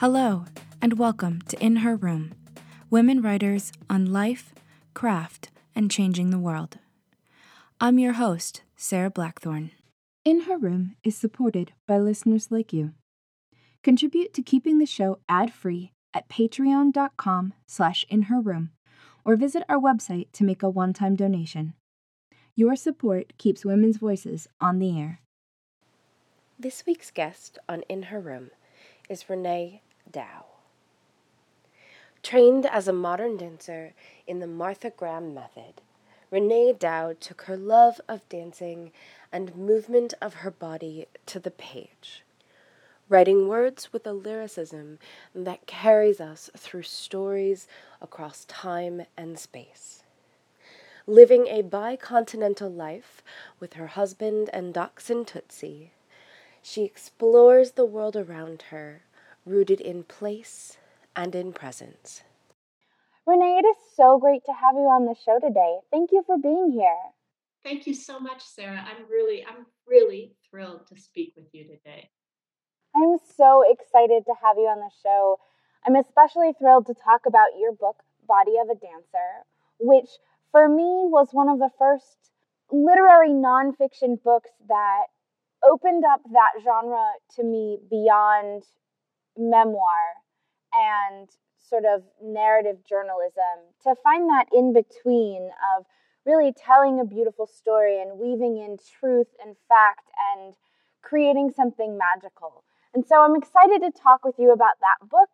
[0.00, 0.46] Hello,
[0.80, 2.32] and welcome to In Her Room
[2.88, 4.54] Women Writers on Life,
[4.94, 6.78] Craft, and Changing the World.
[7.82, 9.72] I'm your host, Sarah Blackthorne.
[10.24, 12.94] In Her Room is supported by listeners like you.
[13.82, 18.70] Contribute to keeping the show ad-free at patreon.com slash inherroom
[19.22, 21.74] or visit our website to make a one-time donation.
[22.56, 25.20] Your support keeps women's voices on the air.
[26.58, 28.50] This week's guest on In Her Room
[29.10, 30.44] is Renee Dow.
[32.22, 33.94] Trained as a modern dancer
[34.26, 35.80] in the Martha Graham method,
[36.30, 38.92] Renee Dow took her love of dancing
[39.32, 42.22] and movement of her body to the page,
[43.08, 44.98] writing words with a lyricism
[45.34, 47.66] that carries us through stories
[48.00, 50.02] across time and space.
[51.06, 53.22] Living a bicontinental life
[53.58, 55.90] with her husband and dachshund Tootsie,
[56.62, 59.02] she explores the world around her,
[59.44, 60.76] rooted in place
[61.16, 62.22] and in presence.
[63.26, 65.78] Renee, it is so great to have you on the show today.
[65.90, 66.96] Thank you for being here.
[67.62, 68.84] Thank you so much, Sarah.
[68.84, 72.10] I'm really, I'm really thrilled to speak with you today.
[72.96, 75.38] I'm so excited to have you on the show.
[75.86, 79.44] I'm especially thrilled to talk about your book, Body of a Dancer,
[79.78, 80.08] which
[80.50, 82.32] for me was one of the first
[82.72, 85.06] literary nonfiction books that
[85.62, 88.64] opened up that genre to me beyond
[89.40, 90.20] memoir
[90.72, 95.86] and sort of narrative journalism to find that in between of
[96.26, 100.54] really telling a beautiful story and weaving in truth and fact and
[101.02, 102.62] creating something magical.
[102.92, 105.30] And so I'm excited to talk with you about that book,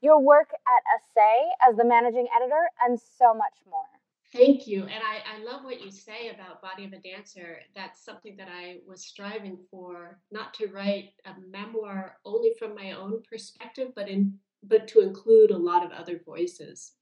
[0.00, 3.97] your work at Assay as the managing editor, and so much more.
[4.32, 4.82] Thank you.
[4.82, 7.60] And I, I love what you say about Body of a Dancer.
[7.74, 12.92] That's something that I was striving for, not to write a memoir only from my
[12.92, 16.92] own perspective, but in but to include a lot of other voices.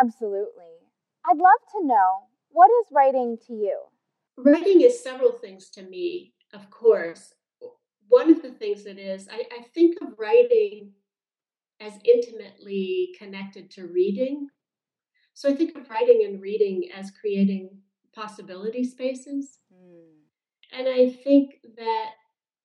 [0.00, 0.72] Absolutely.
[1.28, 3.80] I'd love to know what is writing to you?
[4.38, 7.34] Writing is several things to me, of course.
[8.08, 10.92] One of the things it is, I, I think of writing
[11.80, 14.48] as intimately connected to reading
[15.36, 17.68] so I think of writing and reading as creating
[18.14, 19.58] possibility spaces.
[19.70, 20.14] Mm.
[20.72, 22.10] And I think that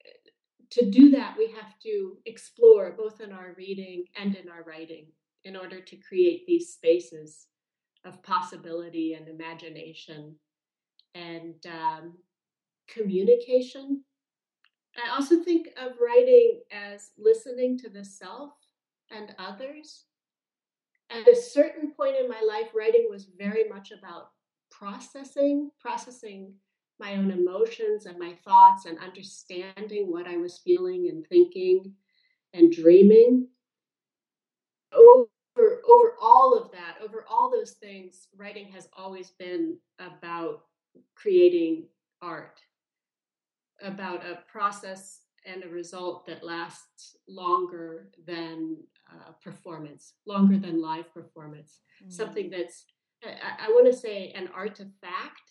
[0.06, 0.30] uh,
[0.70, 5.08] to do that, we have to explore both in our reading and in our writing
[5.44, 7.48] in order to create these spaces
[8.06, 10.38] of possibility and imagination
[11.14, 12.14] and um,
[12.88, 14.02] communication.
[14.96, 18.54] I also think of writing as listening to the self
[19.12, 20.06] and others
[21.12, 21.32] at mm.
[21.32, 24.30] a certain point in my life, writing was very much about
[24.70, 26.54] processing, processing
[27.00, 31.94] my own emotions and my thoughts and understanding what I was feeling and thinking
[32.54, 33.48] and dreaming.
[34.94, 35.28] Over,
[35.58, 40.64] over all of that, over all those things, writing has always been about
[41.16, 41.86] creating
[42.22, 42.60] art,
[43.82, 48.78] about a process and a result that lasts longer than
[49.12, 51.80] uh, performance, longer than live performance.
[52.04, 52.12] Mm.
[52.12, 52.86] Something that's,
[53.24, 55.48] I, I want to say, an artifact.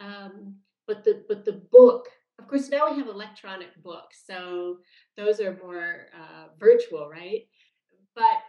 [0.00, 2.08] Um, but the but the book,
[2.38, 4.78] of course, now we have electronic books, so
[5.16, 7.48] those are more uh, virtual, right?
[8.14, 8.40] But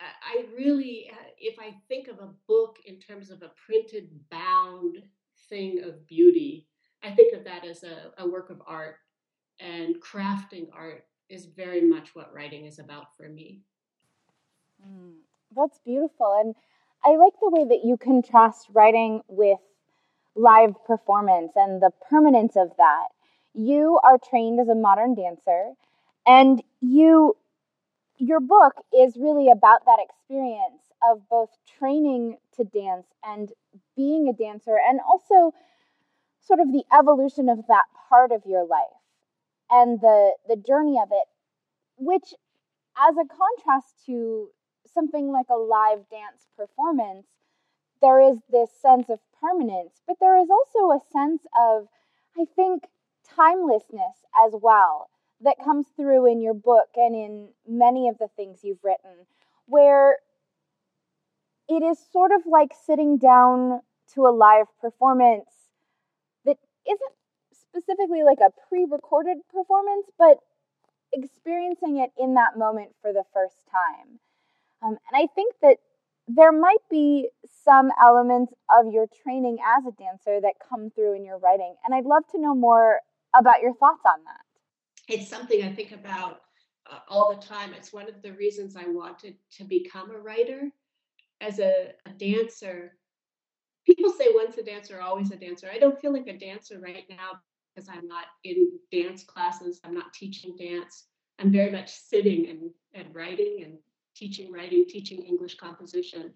[0.00, 4.08] I, I really, uh, if I think of a book in terms of a printed,
[4.30, 4.96] bound
[5.48, 6.68] thing of beauty,
[7.02, 8.96] I think of that as a, a work of art
[9.60, 13.62] and crafting art is very much what writing is about for me.
[14.86, 15.14] Mm,
[15.54, 16.36] that's beautiful.
[16.40, 16.54] And
[17.04, 19.58] I like the way that you contrast writing with
[20.34, 23.08] live performance and the permanence of that.
[23.54, 25.72] You are trained as a modern dancer
[26.26, 27.36] and you
[28.18, 33.52] your book is really about that experience of both training to dance and
[33.96, 35.52] being a dancer and also
[36.40, 39.00] sort of the evolution of that part of your life
[39.70, 41.28] and the the journey of it
[41.98, 42.34] which
[42.98, 44.50] as a contrast to
[44.92, 47.26] something like a live dance performance
[48.00, 51.88] there is this sense of permanence but there is also a sense of
[52.38, 52.84] i think
[53.36, 55.10] timelessness as well
[55.40, 59.26] that comes through in your book and in many of the things you've written
[59.66, 60.18] where
[61.68, 63.80] it is sort of like sitting down
[64.14, 65.50] to a live performance
[66.44, 66.56] that
[66.88, 67.12] isn't
[67.52, 70.38] specifically like a pre-recorded performance, but
[71.12, 74.18] experiencing it in that moment for the first time.
[74.86, 75.76] Um, and I think that
[76.28, 77.28] there might be
[77.64, 81.74] some elements of your training as a dancer that come through in your writing.
[81.84, 83.00] And I'd love to know more
[83.38, 85.12] about your thoughts on that.
[85.12, 86.40] It's something I think about
[86.90, 87.74] uh, all the time.
[87.74, 90.70] It's one of the reasons I wanted to become a writer.
[91.40, 92.96] As a, a dancer,
[93.84, 95.68] people say once a dancer, always a dancer.
[95.72, 97.40] I don't feel like a dancer right now
[97.74, 101.04] because I'm not in dance classes, I'm not teaching dance.
[101.38, 103.74] I'm very much sitting and, and writing and
[104.16, 106.32] teaching writing, teaching English composition.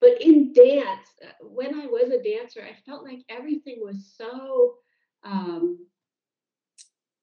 [0.00, 4.74] But in dance, uh, when I was a dancer, I felt like everything was so
[5.22, 5.78] um,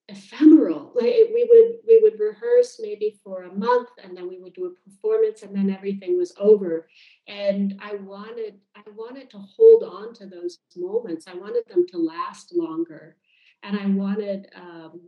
[0.07, 0.91] ephemeral.
[0.95, 4.65] Like we would we would rehearse maybe for a month, and then we would do
[4.65, 6.87] a performance, and then everything was over.
[7.27, 11.27] And I wanted I wanted to hold on to those moments.
[11.27, 13.17] I wanted them to last longer,
[13.63, 15.01] and I wanted um,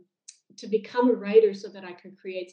[0.56, 2.52] to become a writer so that I could create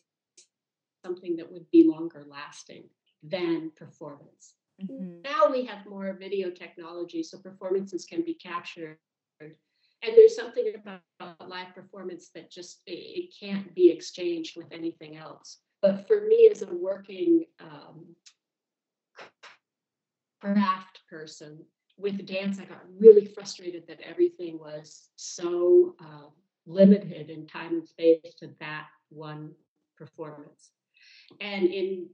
[1.05, 2.83] something that would be longer lasting
[3.23, 4.53] than performance.
[4.81, 5.21] Mm-hmm.
[5.23, 8.97] Now we have more video technology, so performances can be captured
[10.01, 15.59] and there's something about live performance that just it, can't be exchanged with anything else
[15.81, 18.05] but for me as a working um,
[20.41, 21.59] craft person
[21.97, 26.27] with dance i got really frustrated that everything was so uh,
[26.65, 29.51] limited in time and space to that one
[29.97, 30.71] performance
[31.39, 32.09] and in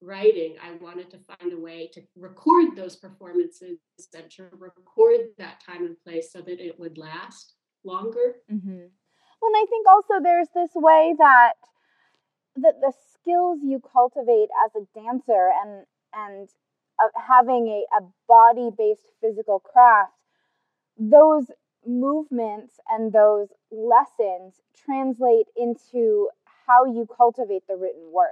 [0.00, 3.78] writing, I wanted to find a way to record those performances
[4.14, 7.54] and to record that time and place so that it would last
[7.84, 8.36] longer.
[8.50, 8.86] Mm-hmm.
[9.40, 11.52] Well, and I think also there's this way that
[12.56, 16.48] that the skills you cultivate as a dancer and and
[17.02, 20.12] uh, having a, a body based physical craft,
[20.98, 21.50] those
[21.86, 26.28] movements and those lessons translate into
[26.66, 28.28] how you cultivate the written word.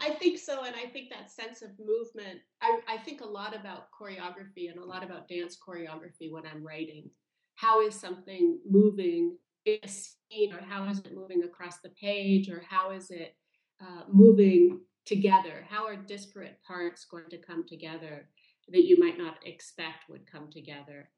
[0.00, 0.64] I think so.
[0.64, 4.78] And I think that sense of movement, I, I think a lot about choreography and
[4.78, 7.10] a lot about dance choreography when I'm writing.
[7.56, 12.48] How is something moving in a scene, or how is it moving across the page,
[12.48, 13.34] or how is it
[13.80, 15.66] uh, moving together?
[15.68, 18.28] How are disparate parts going to come together
[18.68, 21.10] that you might not expect would come together?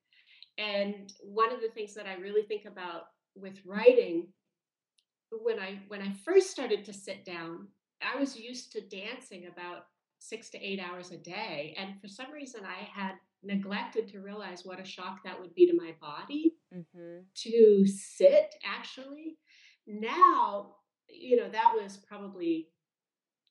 [0.56, 3.02] And one of the things that I really think about
[3.34, 4.28] with writing
[5.30, 7.68] when I when I first started to sit down
[8.02, 9.86] I was used to dancing about
[10.18, 11.74] six to eight hours a day.
[11.78, 15.66] And for some reason, I had neglected to realize what a shock that would be
[15.66, 17.20] to my body mm-hmm.
[17.34, 19.36] to sit actually.
[19.86, 20.74] Now,
[21.08, 22.68] you know, that was probably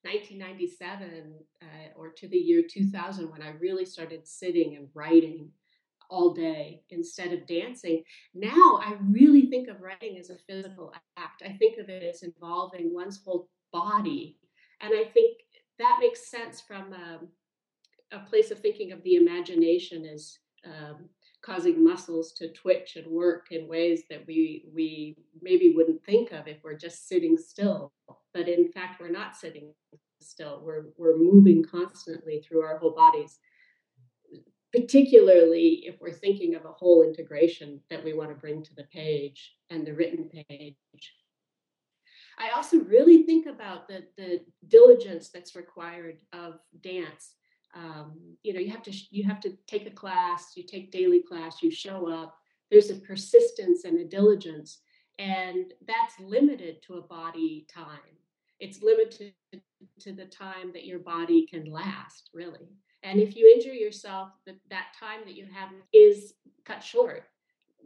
[0.04, 1.66] 1997 uh,
[1.96, 5.50] or to the year 2000 when I really started sitting and writing
[6.10, 8.04] all day instead of dancing.
[8.34, 11.44] Now I really think of writing as a physical act.
[11.46, 14.38] I think of it as involving one's whole body.
[14.82, 15.38] And I think
[15.80, 17.28] that makes sense from um,
[18.12, 21.10] a place of thinking of the imagination as um,
[21.42, 26.48] causing muscles to twitch and work in ways that we we maybe wouldn't think of
[26.48, 27.94] if we're just sitting still.
[28.34, 29.74] But in fact, we're not sitting
[30.22, 30.62] still.
[30.64, 33.40] We're we're moving constantly through our whole bodies.
[34.82, 38.84] Particularly if we're thinking of a whole integration that we want to bring to the
[38.86, 40.76] page and the written page.
[42.38, 47.34] I also really think about the the diligence that's required of dance.
[47.76, 51.24] Um, you know, you have to you have to take a class, you take daily
[51.24, 52.38] class, you show up.
[52.70, 54.82] There's a persistence and a diligence,
[55.18, 58.16] and that's limited to a body time.
[58.60, 59.34] It's limited
[60.00, 62.68] to the time that your body can last, really.
[63.04, 66.34] And if you injure yourself, that, that time that you have is
[66.66, 67.24] cut short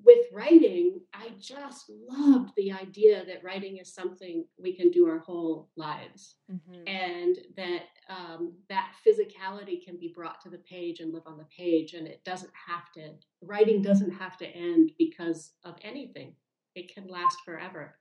[0.03, 5.19] with writing, I just loved the idea that writing is something we can do our
[5.19, 6.87] whole lives, mm-hmm.
[6.87, 11.47] and that um, that physicality can be brought to the page and live on the
[11.55, 13.13] page, and it doesn't have to.
[13.41, 16.33] Writing doesn't have to end because of anything;
[16.75, 17.95] it can last forever.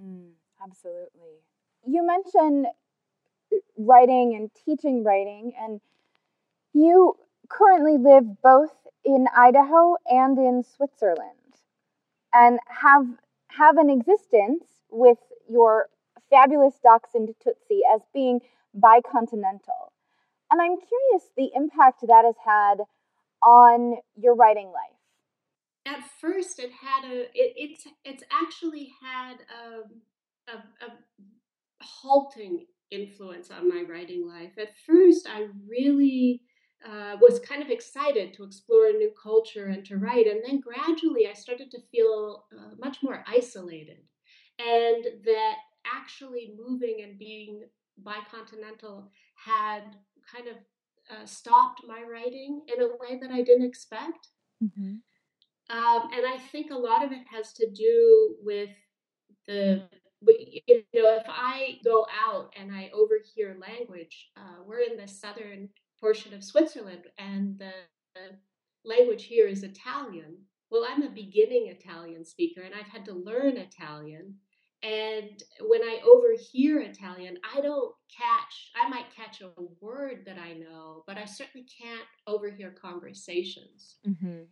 [0.00, 0.30] Mm,
[0.62, 1.40] absolutely.
[1.86, 2.66] You mentioned
[3.52, 5.80] uh, writing and teaching writing, and
[6.76, 7.14] you
[7.48, 11.30] currently live both in Idaho and in Switzerland
[12.34, 13.06] and have
[13.48, 15.18] have an existence with
[15.48, 15.88] your
[16.28, 18.40] fabulous dachshund Tootsie as being
[18.74, 19.92] bicontinental.
[20.50, 22.84] And I'm curious the impact that has had
[23.42, 24.96] on your writing life.
[25.86, 30.56] At first, it had a it, it's it's actually had a, a,
[30.86, 30.96] a
[31.80, 34.52] halting influence on my writing life.
[34.58, 36.42] At first, I really
[36.84, 40.26] uh, was kind of excited to explore a new culture and to write.
[40.26, 43.98] And then gradually I started to feel uh, much more isolated,
[44.58, 45.54] and that
[45.86, 47.62] actually moving and being
[47.98, 49.82] bicontinental had
[50.32, 50.56] kind of
[51.10, 54.28] uh, stopped my writing in a way that I didn't expect.
[54.62, 54.96] Mm-hmm.
[55.68, 58.70] Um, and I think a lot of it has to do with
[59.46, 59.82] the
[60.22, 65.68] you know, if I go out and I overhear language, uh, we're in the southern
[66.00, 67.72] portion of Switzerland, and the,
[68.84, 70.36] language here is Italian.
[70.70, 74.36] Well, I'm a beginning Italian speaker, and I've had to learn Italian.
[74.82, 79.50] And when I overhear Italian, I don't catch, I might catch a
[79.80, 83.96] word that I know, but I certainly can't overhear conversations.
[84.06, 84.42] Mm-hmm.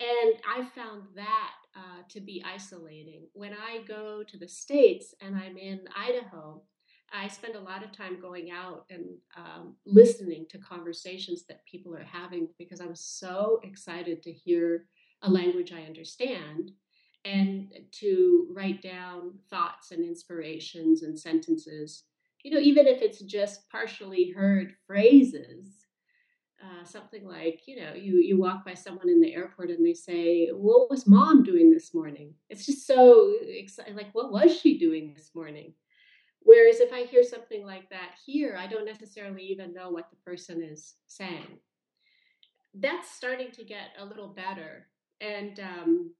[0.00, 3.26] And I found that uh, to be isolating.
[3.32, 6.62] When I go to the States and I'm in Idaho,
[7.12, 9.04] I spend a lot of time going out and
[9.36, 14.86] um, listening to conversations that people are having because I'm so excited to hear
[15.22, 16.72] a language I understand
[17.24, 22.04] and to write down thoughts and inspirations and sentences.
[22.42, 25.84] You know, even if it's just partially heard phrases
[26.64, 29.92] uh, something like, you know, you you walk by someone in the airport and they
[29.94, 33.96] say, "What was mom doing this morning?" It's just so exciting.
[33.96, 35.74] Like, what was she doing this morning?
[36.44, 40.16] Whereas if I hear something like that here, I don't necessarily even know what the
[40.30, 41.58] person is saying.
[42.74, 44.88] That's starting to get a little better,
[45.20, 46.10] and um,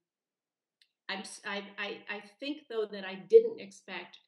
[1.09, 4.19] I'm I, I I think though that I didn't expect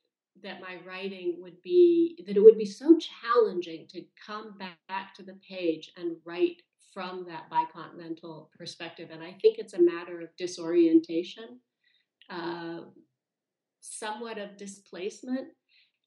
[0.42, 5.22] that my writing would be that it would be so challenging to come back to
[5.22, 6.62] the page and write
[6.92, 9.10] from that bicontinental perspective.
[9.12, 11.60] And i think it's a matter of disorientation
[12.30, 12.80] uh,
[13.80, 15.48] somewhat of displacement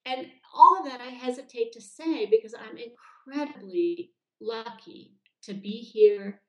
[0.10, 4.12] and all of that i hesitate to say because i'm incredibly
[4.42, 6.42] lucky to be here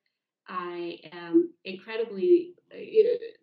[0.48, 2.78] i am incredibly uh,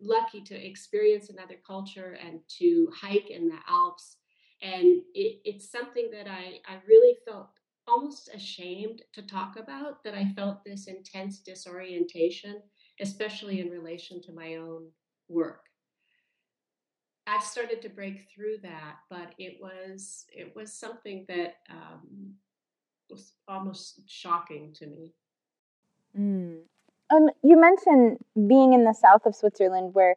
[0.00, 4.16] lucky to experience another culture and to hike in the alps
[4.62, 7.50] and it, it's something that I, I really felt
[7.86, 12.60] almost ashamed to talk about that I felt this intense disorientation,
[13.00, 14.88] especially in relation to my own
[15.28, 15.67] work.
[17.28, 22.34] I've started to break through that, but it was it was something that um,
[23.10, 25.12] was almost shocking to me.
[26.18, 26.60] Mm.
[27.10, 30.16] Um, you mentioned being in the south of Switzerland, where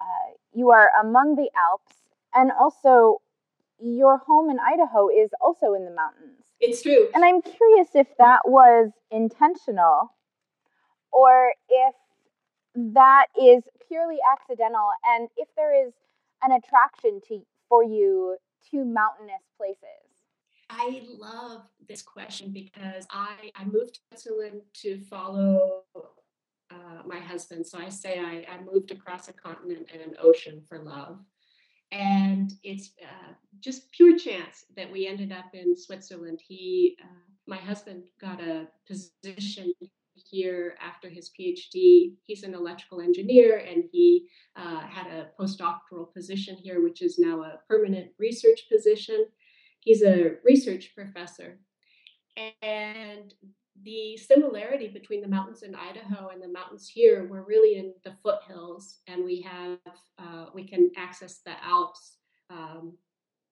[0.00, 1.96] uh, you are among the Alps,
[2.34, 3.20] and also
[3.78, 6.44] your home in Idaho is also in the mountains.
[6.60, 7.08] It's true.
[7.14, 10.14] And I'm curious if that was intentional
[11.10, 11.94] or if
[12.74, 15.92] that is purely accidental and if there is
[16.42, 18.36] an attraction to for you
[18.70, 20.10] to mountainous places.
[20.68, 25.82] I love this question because I, I moved to Switzerland to follow
[26.70, 27.66] uh, my husband.
[27.66, 31.18] So I say I, I moved across a continent and an ocean for love.
[31.90, 36.40] And it's uh, just pure chance that we ended up in Switzerland.
[36.46, 37.06] He, uh,
[37.48, 39.72] my husband, got a position
[40.28, 42.14] here after his PhD.
[42.22, 47.42] He's an electrical engineer and he uh, had a postdoctoral position here, which is now
[47.42, 49.26] a permanent research position.
[49.80, 51.58] He's a research professor.
[52.62, 53.34] And
[53.82, 58.14] the similarity between the mountains in Idaho and the mountains here, we're really in the
[58.22, 59.78] foothills, and we have
[60.18, 62.16] uh, we can access the Alps
[62.50, 62.96] um,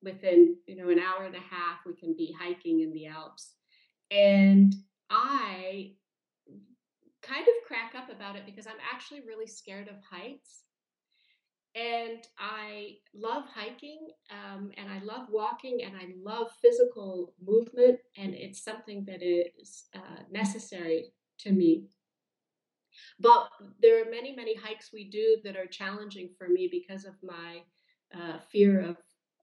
[0.02, 1.78] within you know an hour and a half.
[1.86, 3.54] We can be hiking in the Alps,
[4.10, 4.74] and
[5.10, 5.92] I
[7.28, 10.62] kind of crack up about it because I'm actually really scared of heights.
[11.74, 18.34] And I love hiking um, and I love walking and I love physical movement, and
[18.34, 21.84] it's something that is uh, necessary to me.
[23.20, 27.14] But there are many, many hikes we do that are challenging for me because of
[27.22, 27.62] my
[28.14, 28.96] uh, fear of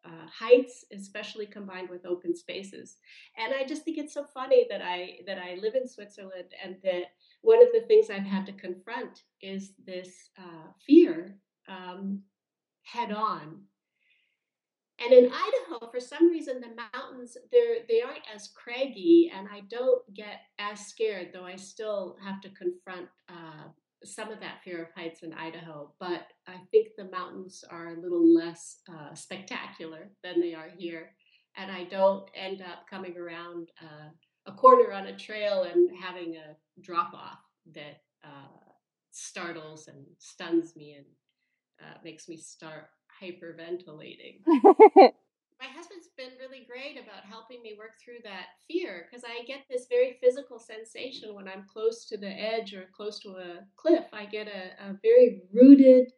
[0.06, 2.98] uh, heights, especially combined with open spaces.
[3.38, 6.76] And I just think it's so funny that I that I live in Switzerland and
[6.84, 7.06] that
[7.46, 11.38] one of the things I've had to confront is this uh, fear
[11.70, 12.24] um,
[12.82, 13.62] head on.
[15.00, 19.62] And in Idaho, for some reason, the mountains they're they aren't as craggy, and I
[19.70, 21.30] don't get as scared.
[21.34, 23.68] Though I still have to confront uh,
[24.04, 25.92] some of that fear of heights in Idaho.
[26.00, 31.12] But I think the mountains are a little less uh, spectacular than they are here,
[31.58, 34.10] and I don't end up coming around uh,
[34.46, 37.40] a corner on a trail and having a drop off
[37.74, 38.66] that uh,
[39.12, 41.06] startles and stuns me and
[41.82, 42.90] uh, makes me start
[43.22, 44.40] hyperventilating.
[45.58, 49.62] My husband's been really great about helping me work through that fear because I get
[49.70, 54.06] this very physical sensation when I'm close to the edge or close to a cliff.
[54.12, 56.12] I get a, a very rooted,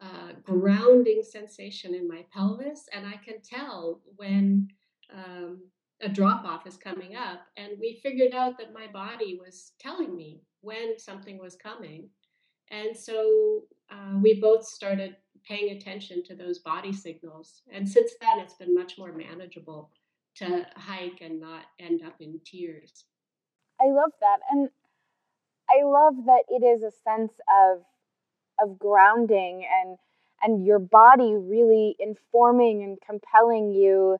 [0.00, 4.68] uh, grounding sensation in my pelvis, and I can tell when
[5.14, 5.60] um,
[6.02, 7.40] a drop off is coming up.
[7.56, 12.08] And we figured out that my body was telling me when something was coming.
[12.70, 15.16] And so uh, we both started
[15.46, 17.62] paying attention to those body signals.
[17.72, 19.90] And since then, it's been much more manageable
[20.36, 23.04] to hike and not end up in tears.
[23.80, 24.38] I love that.
[24.50, 24.68] And
[25.68, 27.32] I love that it is a sense
[27.64, 27.82] of
[28.62, 29.96] of grounding and
[30.42, 34.18] and your body really informing and compelling you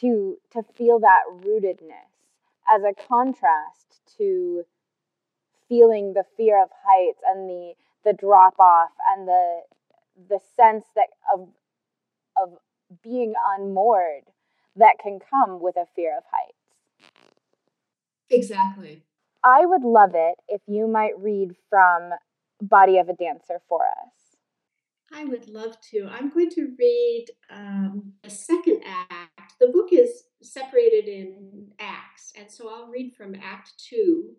[0.00, 2.12] to to feel that rootedness
[2.74, 4.64] as a contrast to
[5.68, 9.60] feeling the fear of heights and the the drop off and the
[10.28, 11.48] the sense that of
[12.40, 12.58] of
[13.02, 14.24] being unmoored
[14.76, 16.56] that can come with a fear of heights.
[18.30, 19.02] Exactly.
[19.44, 22.10] I would love it if you might read from
[22.60, 24.21] Body of a Dancer for us.
[25.14, 26.08] I would love to.
[26.10, 29.54] I'm going to read um, the second act.
[29.60, 34.30] The book is separated in acts, and so I'll read from Act Two.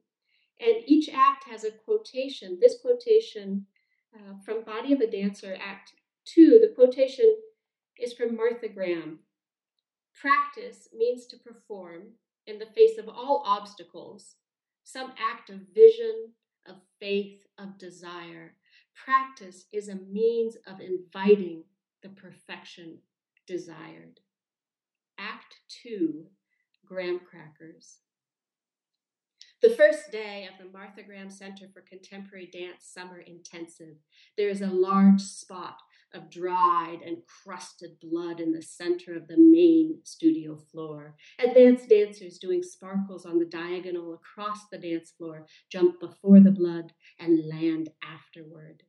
[0.59, 2.57] And each act has a quotation.
[2.59, 3.65] This quotation
[4.15, 5.93] uh, from Body of a Dancer, Act
[6.25, 7.35] Two, the quotation
[7.99, 9.19] is from Martha Graham.
[10.19, 12.13] Practice means to perform
[12.47, 14.35] in the face of all obstacles
[14.83, 16.33] some act of vision,
[16.67, 18.55] of faith, of desire.
[18.95, 21.63] Practice is a means of inviting
[22.01, 22.99] the perfection
[23.47, 24.19] desired.
[25.17, 26.25] Act 2
[26.85, 27.97] Graham Crackers.
[29.61, 33.95] The first day of the Martha Graham Center for Contemporary Dance Summer Intensive,
[34.37, 35.77] there is a large spot
[36.13, 41.15] of dried and crusted blood in the center of the main studio floor.
[41.39, 46.93] Advanced dancers doing sparkles on the diagonal across the dance floor jump before the blood
[47.19, 48.83] and land afterward.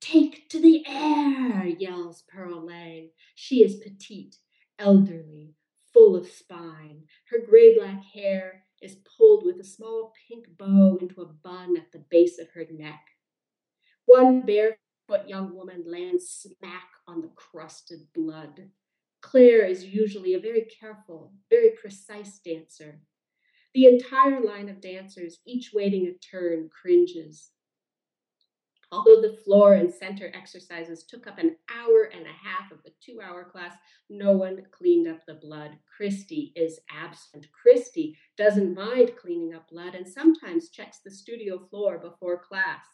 [0.00, 3.10] Take to the air, yells Pearl Lang.
[3.34, 4.36] She is petite,
[4.78, 5.54] elderly,
[5.92, 7.02] full of spine.
[7.30, 11.92] Her gray black hair is pulled with a small pink bow into a bun at
[11.92, 13.00] the base of her neck.
[14.06, 14.78] One bare
[15.10, 18.70] but young woman lands smack on the crusted blood.
[19.20, 23.00] Claire is usually a very careful, very precise dancer.
[23.74, 27.50] The entire line of dancers, each waiting a turn, cringes.
[28.92, 32.92] Although the floor and center exercises took up an hour and a half of the
[33.04, 33.74] two hour class,
[34.08, 35.72] no one cleaned up the blood.
[35.96, 37.46] Christy is absent.
[37.50, 42.84] Christy doesn't mind cleaning up blood and sometimes checks the studio floor before class.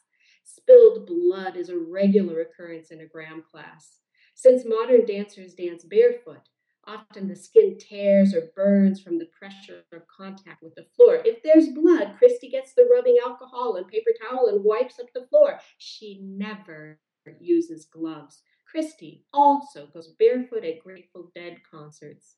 [0.48, 3.98] Spilled blood is a regular occurrence in a Graham class.
[4.36, 6.48] Since modern dancers dance barefoot,
[6.84, 11.20] often the skin tears or burns from the pressure of contact with the floor.
[11.24, 15.26] If there's blood, Christy gets the rubbing alcohol and paper towel and wipes up the
[15.26, 15.58] floor.
[15.78, 17.00] She never
[17.40, 18.40] uses gloves.
[18.70, 22.36] Christy also goes barefoot at Grateful Dead concerts.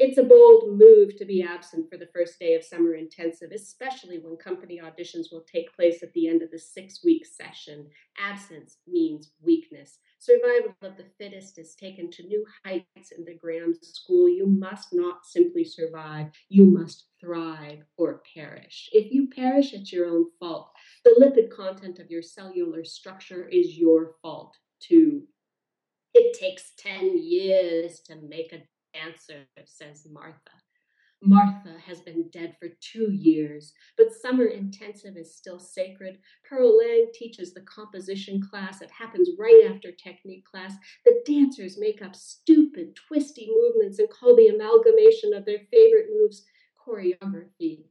[0.00, 4.20] It's a bold move to be absent for the first day of summer intensive, especially
[4.20, 7.88] when company auditions will take place at the end of the six week session.
[8.16, 9.98] Absence means weakness.
[10.20, 14.28] Survival of the fittest is taken to new heights in the Graham School.
[14.28, 18.88] You must not simply survive, you must thrive or perish.
[18.92, 20.70] If you perish, it's your own fault.
[21.04, 25.24] The lipid content of your cellular structure is your fault too.
[26.14, 28.62] It takes 10 years to make a
[29.04, 30.52] answer, says Martha.
[31.20, 36.18] Martha has been dead for two years, but summer intensive is still sacred.
[36.48, 38.82] Pearl Lang teaches the composition class.
[38.82, 40.74] It happens right after technique class.
[41.04, 46.44] The dancers make up stupid, twisty movements and call the amalgamation of their favorite moves
[46.86, 47.86] choreography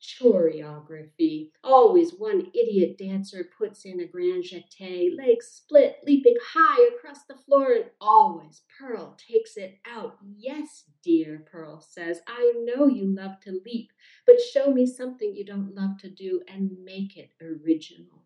[0.00, 1.50] choreography.
[1.62, 7.36] Always one idiot dancer puts in a grand jeté, legs split, leaping high across the
[7.36, 10.18] floor, and always Pearl takes it out.
[10.36, 13.90] Yes, dear, Pearl says, I know you love to leap,
[14.26, 18.24] but show me something you don't love to do and make it original.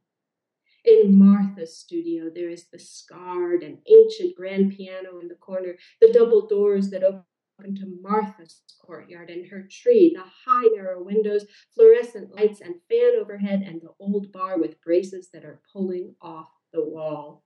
[0.85, 6.13] In Martha's studio, there is the scarred and ancient grand piano in the corner, the
[6.13, 7.23] double doors that open
[7.65, 11.45] into Martha's courtyard and her tree, the high narrow windows,
[11.75, 16.49] fluorescent lights and fan overhead, and the old bar with braces that are pulling off
[16.73, 17.45] the wall.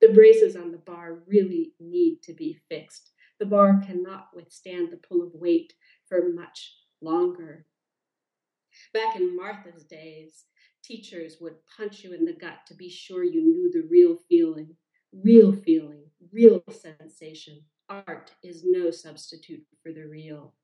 [0.00, 3.12] The braces on the bar really need to be fixed.
[3.38, 5.72] The bar cannot withstand the pull of weight
[6.08, 7.66] for much longer.
[8.92, 10.44] Back in Martha's days,
[10.82, 14.76] teachers would punch you in the gut to be sure you knew the real feeling,
[15.12, 17.62] real feeling, real sensation.
[17.88, 20.54] Art is no substitute for the real.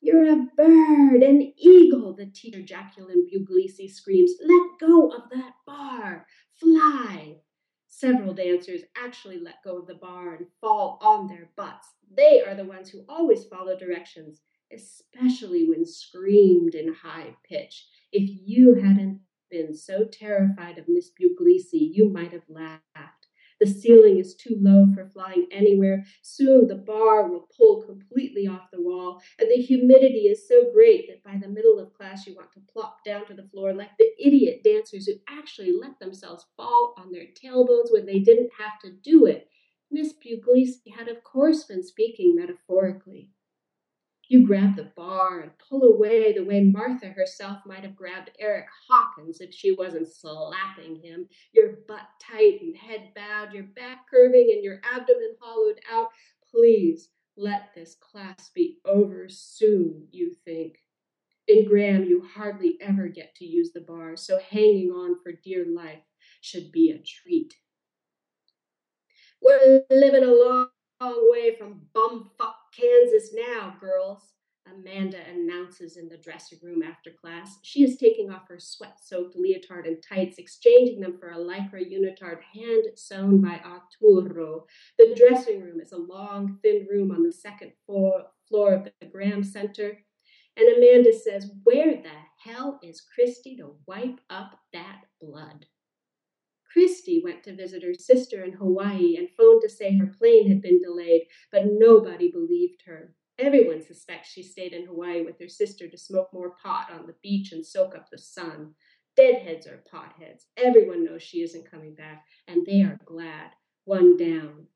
[0.00, 4.32] You're a bird, an eagle, the teacher Jacqulyn Buglisi screams.
[4.40, 6.26] Let go of that bar.
[6.60, 7.36] Fly.
[7.86, 11.94] Several dancers actually let go of the bar and fall on their butts.
[12.14, 17.86] They are the ones who always follow directions, especially when screamed in high pitch.
[18.12, 22.82] If you hadn't been so terrified of Miss Buglisi, you might have laughed.
[23.64, 26.04] The ceiling is too low for flying anywhere.
[26.20, 31.08] Soon the bar will pull completely off the wall, and the humidity is so great
[31.08, 33.96] that by the middle of class you want to plop down to the floor like
[33.98, 38.78] the idiot dancers who actually let themselves fall on their tailbones when they didn't have
[38.80, 39.48] to do it.
[39.90, 43.30] Miss Buglisi had, of course, been speaking metaphorically.
[44.28, 48.66] You grab the bar and pull away the way Martha herself might have grabbed Erick
[48.88, 54.50] Hawkins if she wasn't slapping him, your butt tight and head bowed, your back curving
[54.54, 56.08] and your abdomen hollowed out.
[56.50, 60.78] Please let this class be over soon, you think.
[61.46, 65.66] In Graham, you hardly ever get to use the bar, so hanging on for dear
[65.66, 66.02] life
[66.40, 67.52] should be a treat.
[69.42, 70.68] We're living a long,
[71.02, 74.34] long way from bumfuck Kansas now, girls,
[74.66, 77.58] Amanda announces in the dressing room after class.
[77.62, 81.82] She is taking off her sweat soaked leotard and tights, exchanging them for a lycra
[81.82, 84.64] unitard hand sewn by Arturo.
[84.98, 89.06] The dressing room is a long, thin room on the second floor, floor of the
[89.06, 89.98] Graham Center.
[90.56, 95.66] And Amanda says, Where the hell is Christy to wipe up that blood?
[96.74, 100.60] Christy went to visit her sister in Hawaii and phoned to say her plane had
[100.60, 103.14] been delayed, but nobody believed her.
[103.38, 107.14] Everyone suspects she stayed in Hawaii with her sister to smoke more pot on the
[107.22, 108.74] beach and soak up the sun.
[109.16, 110.46] Deadheads are potheads.
[110.56, 113.52] Everyone knows she isn't coming back, and they are glad.
[113.84, 114.66] One down.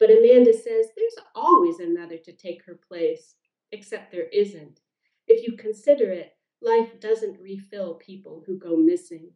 [0.00, 3.34] But Amanda says there's always another to take her place,
[3.70, 4.80] except there isn't.
[5.28, 9.32] If you consider it, life doesn't refill people who go missing.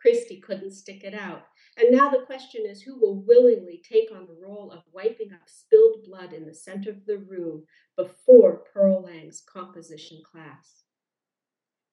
[0.00, 1.46] Christy couldn't stick it out.
[1.76, 5.48] And now the question is who will willingly take on the role of wiping up
[5.48, 7.64] spilled blood in the center of the room
[7.96, 10.82] before Pearl Lang's composition class?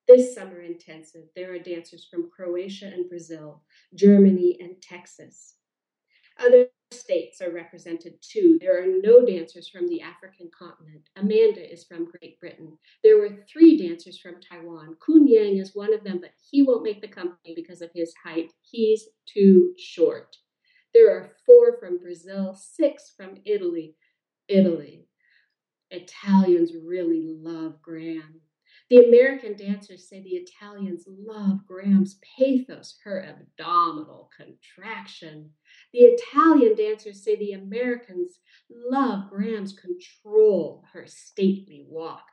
[0.08, 3.64] This summer intensive, there are dancers from Croatia and Brazil,
[3.96, 5.56] Germany and Texas.
[6.38, 6.68] Other
[7.00, 8.58] states are represented too.
[8.60, 11.10] There are no dancers from the African continent.
[11.16, 12.78] Amanda is from Great Britain.
[13.04, 14.96] There were three dancers from Taiwan.
[15.06, 18.14] Kun Yang is one of them, but he won't make the company because of his
[18.24, 18.52] height.
[18.62, 20.38] He's too short.
[20.94, 23.96] There are four from Brazil, six from Italy.
[24.48, 25.08] Italy.
[25.92, 28.42] Italians really love Graham.
[28.90, 35.50] The American dancers say the Italians love Graham's pathos, her abdominal contraction.
[35.92, 42.26] The Italian dancers say the Americans love Graham's control, her stately walk.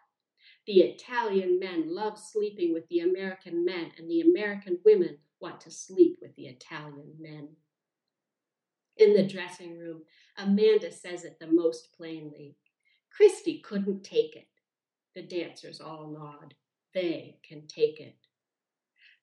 [0.66, 5.70] The Italian men love sleeping with the American men, and the American women want to
[5.70, 7.48] sleep with the Italian men.
[8.98, 10.02] In the dressing room,
[10.36, 12.56] Amanda says it the most plainly.
[13.10, 14.46] Christy couldn't take it.
[15.14, 16.54] The dancers all nod.
[16.94, 18.16] They can take it.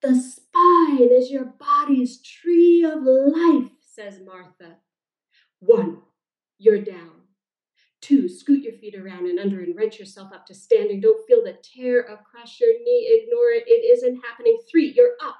[0.02, 4.78] The spine is your body's tree of life, says Martha.
[5.60, 6.02] One,
[6.58, 7.23] you're down.
[8.02, 11.02] Two, scoot your feet around and under and wrench yourself up to standing.
[11.02, 13.21] Don't feel the tear across your knee.
[13.21, 13.63] Ignore it.
[13.67, 14.58] It isn't happening.
[14.71, 15.36] Three, you're up.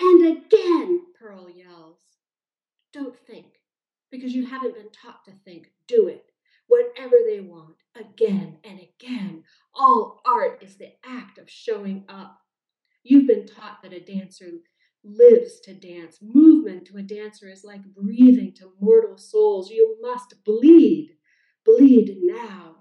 [0.00, 2.00] And again, Pearl yells.
[2.92, 3.46] Don't think,
[4.10, 5.70] because you haven't been taught to think.
[5.86, 6.24] Do it
[6.66, 9.44] whatever they want, again and again.
[9.74, 12.38] All art is the act of showing up.
[13.02, 14.46] You've been taught that a dancer
[15.04, 16.18] lives to dance.
[16.22, 19.70] Movement to a dancer is like breathing to mortal souls.
[19.70, 21.16] You must bleed.
[21.64, 22.76] Bleed now.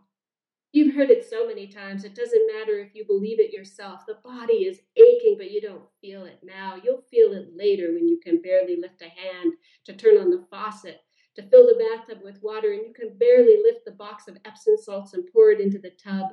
[0.71, 4.08] You've heard it so many times, it doesn't matter if you believe it yourself.
[4.08, 6.78] The body is aching, but you don't feel it now.
[6.84, 9.54] You'll feel it later when you can barely lift a hand
[9.86, 11.02] to turn on the faucet
[11.36, 14.78] to fill the bathtub with water, and you can barely lift the box of Epsom
[14.78, 16.28] salts and pour it into the tub.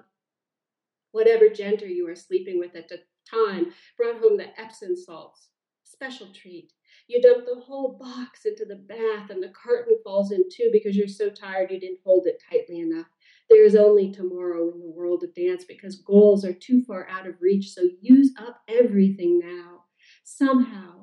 [1.12, 5.48] Whatever gender you are sleeping with at the time brought home the Epsom salts.
[5.84, 6.72] Special treat.
[7.08, 10.96] You dump the whole box into the bath, and the carton falls in too because
[10.96, 13.06] you're so tired you didn't hold it tightly enough.
[13.48, 17.26] There is only tomorrow in the world of dance because goals are too far out
[17.26, 19.86] of reach, so use up everything now.
[20.22, 20.99] Somehow,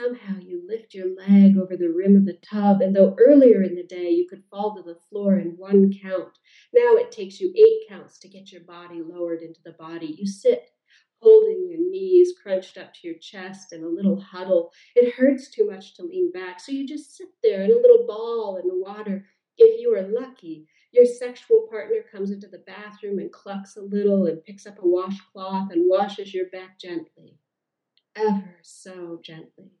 [0.00, 3.74] Somehow you lift your leg over the rim of the tub, and though earlier in
[3.74, 6.38] the day you could fall to the floor in one count,
[6.72, 10.14] now it takes you eight counts to get your body lowered into the body.
[10.16, 10.70] You sit,
[11.20, 14.70] holding your knees crunched up to your chest in a little huddle.
[14.94, 18.06] It hurts too much to lean back, so you just sit there in a little
[18.06, 19.26] ball in the water.
[19.56, 24.26] If you are lucky, your sexual partner comes into the bathroom and clucks a little
[24.26, 27.40] and picks up a washcloth and washes your back gently,
[28.14, 29.72] ever so gently.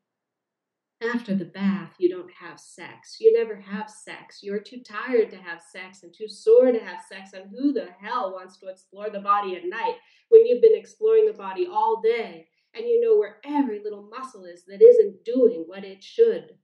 [1.00, 3.18] After the bath, you don't have sex.
[3.20, 4.40] You never have sex.
[4.42, 7.34] You're too tired to have sex and too sore to have sex.
[7.34, 9.94] And who the hell wants to explore the body at night
[10.28, 14.44] when you've been exploring the body all day and you know where every little muscle
[14.44, 16.56] is that isn't doing what it should?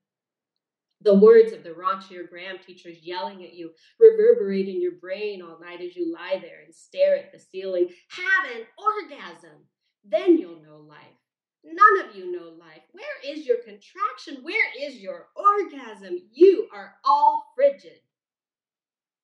[1.01, 3.71] The words of the raunchier Graham teachers yelling at you
[4.01, 7.89] reverberate in your brain all night as you lie there and stare at the ceiling.
[8.09, 9.67] Have an orgasm.
[10.05, 11.24] Then you'll know life.
[11.65, 12.83] None of you know life.
[12.93, 14.43] Where is your contraction?
[14.43, 16.19] Where is your orgasm?
[16.33, 18.01] You are all frigid.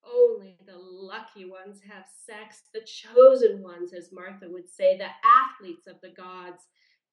[0.03, 5.87] Only the lucky ones have sex, the chosen ones, as Martha would say, the athletes
[5.87, 6.65] of the gods.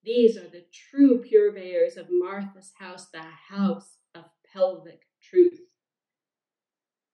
[0.04, 5.60] These are the true purveyors of Martha's house, the house of pelvic truth.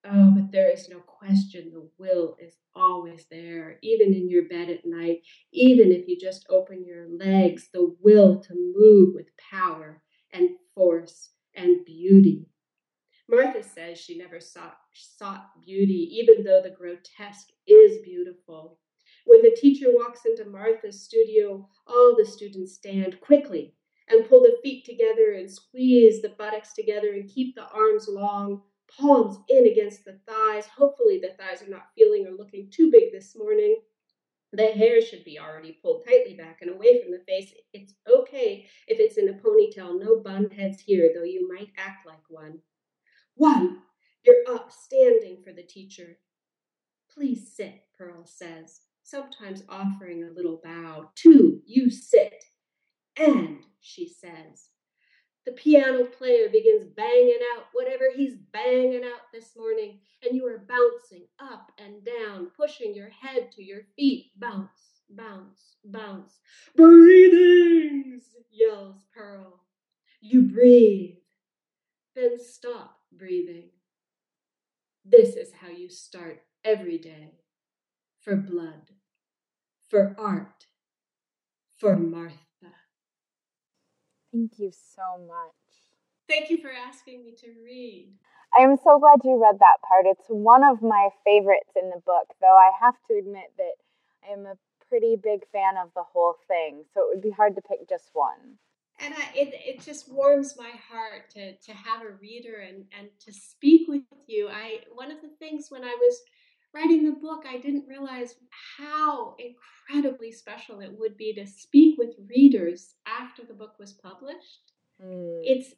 [0.05, 4.69] Oh, but there is no question the will is always there, even in your bed
[4.69, 5.21] at night,
[5.53, 10.01] even if you just open your legs, the will to move with power
[10.33, 12.45] and force and beauty.
[13.29, 18.79] Martha says she never sought, sought beauty, even though the grotesque is beautiful.
[19.25, 23.73] When the teacher walks into Martha's studio, all the students stand quickly
[24.09, 28.63] and pull the feet together and squeeze the buttocks together and keep the arms long,
[28.99, 30.65] palms in against the thighs.
[30.67, 33.77] Hopefully, the thighs are not feeling or looking too big this morning.
[34.51, 37.53] The hair should be already pulled tightly back and away from the face.
[37.73, 42.05] It's okay if it's in a ponytail, no bun heads here, though you might act
[42.05, 42.59] like one.
[43.35, 43.79] One,
[44.23, 46.19] you're up, standing for the teacher.
[47.11, 51.09] Please sit, Pearl says, sometimes offering a little bow.
[51.15, 52.43] Two, you sit.
[53.17, 54.69] And, she says,
[55.45, 60.65] the piano player begins banging out whatever he's banging out this morning, and you are
[60.67, 64.31] bouncing up and down, pushing your head to your feet.
[64.37, 66.39] Bounce, bounce, bounce.
[66.75, 69.59] Breathings, yells Pearl.
[70.21, 71.15] You breathe,
[72.15, 73.69] then stop breathing.
[75.03, 77.33] This is how you start every day
[78.21, 78.91] for blood,
[79.89, 80.67] for art,
[81.75, 82.52] for Martha.
[84.33, 85.53] Thank you so much.
[86.27, 88.13] Thank you for asking me to read.
[88.57, 90.05] I am so glad you read that part.
[90.07, 93.75] It's one of my favorites in the book, though I have to admit that
[94.27, 94.57] I am a
[94.89, 98.09] pretty big fan of the whole thing, so it would be hard to pick just
[98.13, 98.57] one.
[98.99, 103.09] And I, it, it just warms my heart to, to have a reader and, and
[103.25, 104.49] to speak with you.
[104.49, 106.21] I one of the things when I was
[106.73, 108.35] writing the book, I didn't realize
[108.77, 114.73] how incredibly special it would be to speak with readers after the book was published.
[115.03, 115.41] Mm.
[115.43, 115.73] It's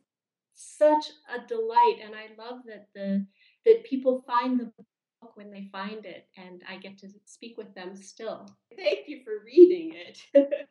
[0.53, 3.25] such a delight, and I love that the
[3.65, 7.73] that people find the book when they find it, and I get to speak with
[7.75, 8.47] them still.
[8.75, 10.19] Thank you for reading it.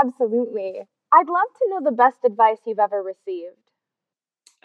[0.00, 0.82] Absolutely.
[1.12, 3.63] I'd love to know the best advice you've ever received.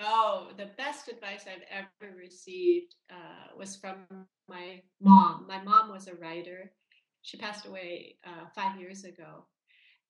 [0.02, 4.06] Oh, the best advice I've ever received uh, was from
[4.48, 5.46] my mom.
[5.46, 6.72] My mom was a writer.
[7.22, 9.46] She passed away uh, five years ago.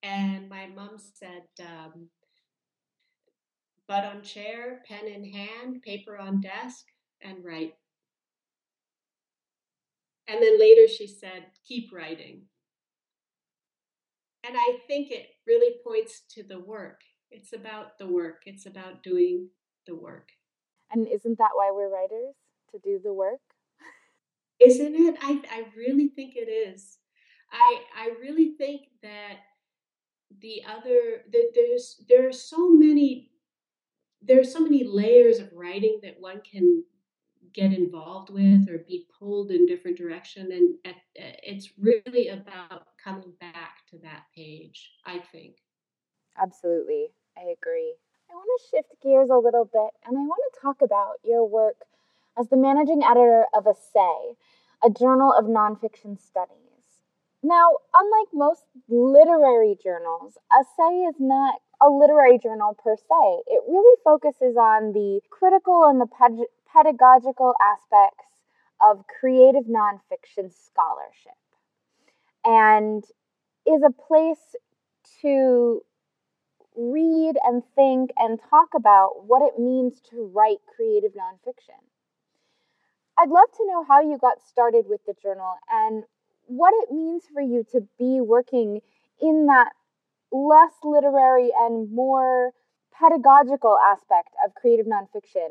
[0.04, 2.08] And my mom said, um,
[3.88, 6.84] butt on chair, pen in hand, paper on desk,
[7.20, 7.74] and write.
[10.28, 12.42] And then later she said, keep writing.
[14.46, 17.00] And I think it really points to the work.
[17.32, 19.48] It's about the work, it's about doing
[19.90, 20.30] the work.
[20.90, 22.34] And isn't that why we're writers?
[22.72, 23.40] To do the work?
[24.60, 25.16] Isn't it?
[25.20, 26.98] I, I really think it is.
[27.50, 29.38] I I really think that
[30.40, 33.30] the other that there's there are so many
[34.22, 36.84] there are so many layers of writing that one can
[37.52, 43.78] get involved with or be pulled in different direction and it's really about coming back
[43.90, 45.56] to that page i think
[46.40, 47.94] absolutely i agree
[48.30, 51.44] i want to shift gears a little bit and i want to talk about your
[51.44, 51.76] work
[52.38, 54.36] as the managing editor of Assay,
[54.82, 56.56] a journal of nonfiction studies.
[57.42, 63.42] Now, unlike most literary journals, Assay is not a literary journal per se.
[63.46, 68.26] It really focuses on the critical and the pedagogical aspects
[68.82, 71.36] of creative nonfiction scholarship
[72.44, 73.04] and
[73.66, 74.56] is a place
[75.20, 75.82] to
[76.80, 81.80] read and think and talk about what it means to write creative nonfiction.
[83.18, 86.04] I'd love to know how you got started with the journal and
[86.46, 88.80] what it means for you to be working
[89.20, 89.72] in that
[90.32, 92.52] less literary and more
[92.98, 95.48] pedagogical aspect of creative nonfiction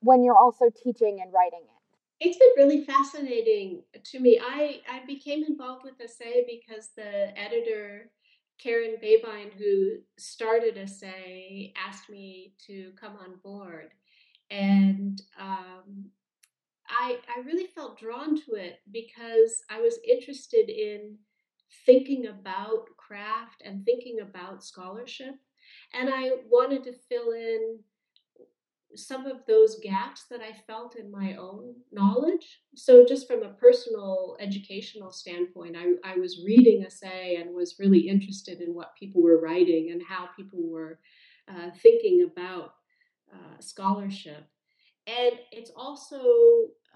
[0.00, 2.28] when you're also teaching and writing it?
[2.28, 4.38] It's been really fascinating to me.
[4.40, 8.10] I, I became involved with Assay because the editor,
[8.58, 13.90] Karen Babine, who started Assay, asked me to come on board.
[14.50, 16.06] And um,
[16.88, 21.16] I, I really felt drawn to it because I was interested in
[21.84, 25.34] thinking about craft and thinking about scholarship.
[25.92, 27.80] And I wanted to fill in
[28.94, 32.60] some of those gaps that I felt in my own knowledge.
[32.74, 38.00] So, just from a personal educational standpoint, I, I was reading Assay and was really
[38.00, 41.00] interested in what people were writing and how people were
[41.48, 42.74] uh, thinking about
[43.32, 44.44] uh, scholarship.
[45.06, 46.20] And it's also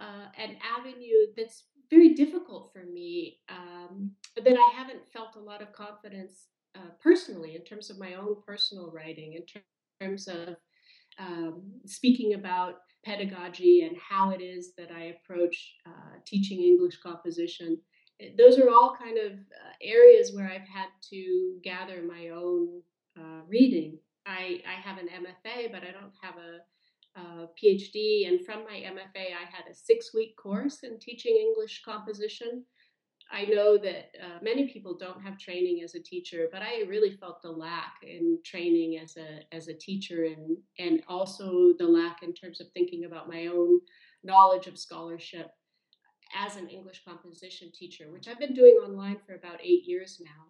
[0.01, 5.63] uh, an avenue that's very difficult for me um, that I haven't felt a lot
[5.63, 9.63] of confidence uh, personally in terms of my own personal writing, in ter-
[10.01, 10.57] terms of
[11.21, 17.79] um, speaking about pedagogy and how it is that I approach uh, teaching English composition.
[18.37, 22.83] Those are all kind of uh, areas where I've had to gather my own
[23.19, 23.99] uh, reading.
[24.27, 28.29] I, I have an MFA, but I don't have a, a PhD.
[28.29, 32.65] And from my MFA, I had a six week course in teaching English composition.
[33.33, 37.17] I know that uh, many people don't have training as a teacher, but I really
[37.17, 42.23] felt the lack in training as a as a teacher, and and also the lack
[42.23, 43.81] in terms of thinking about my own
[44.25, 45.53] knowledge of scholarship
[46.37, 50.50] as an English composition teacher, which I've been doing online for about eight years now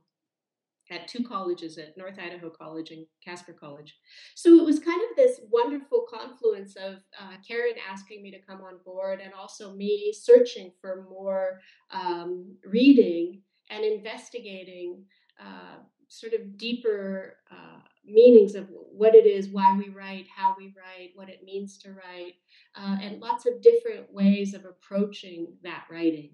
[0.91, 3.97] at two colleges at North Idaho College and Casper College.
[4.35, 8.61] So it was kind of this wonderful confluence of uh, Karen asking me to come
[8.63, 15.05] on board and also me searching for more um, reading and investigating
[15.41, 20.75] uh, sort of deeper uh, meanings of what it is, why we write, how we
[20.77, 22.35] write, what it means to write,
[22.75, 26.31] uh, and lots of different ways of approaching that writing